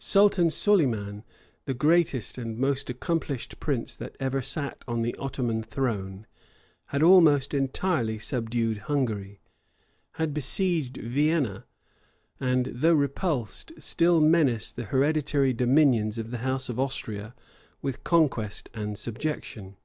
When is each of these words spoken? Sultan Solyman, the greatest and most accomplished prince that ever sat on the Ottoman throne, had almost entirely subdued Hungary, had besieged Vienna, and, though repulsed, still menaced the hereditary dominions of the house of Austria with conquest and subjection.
Sultan 0.00 0.50
Solyman, 0.50 1.22
the 1.64 1.72
greatest 1.72 2.36
and 2.36 2.58
most 2.58 2.90
accomplished 2.90 3.60
prince 3.60 3.94
that 3.94 4.16
ever 4.18 4.42
sat 4.42 4.82
on 4.88 5.02
the 5.02 5.14
Ottoman 5.14 5.62
throne, 5.62 6.26
had 6.86 7.00
almost 7.00 7.54
entirely 7.54 8.18
subdued 8.18 8.78
Hungary, 8.78 9.38
had 10.14 10.34
besieged 10.34 10.96
Vienna, 10.96 11.64
and, 12.40 12.66
though 12.74 12.92
repulsed, 12.94 13.70
still 13.78 14.20
menaced 14.20 14.74
the 14.74 14.86
hereditary 14.86 15.52
dominions 15.52 16.18
of 16.18 16.32
the 16.32 16.38
house 16.38 16.68
of 16.68 16.80
Austria 16.80 17.32
with 17.80 18.02
conquest 18.02 18.70
and 18.74 18.98
subjection. 18.98 19.76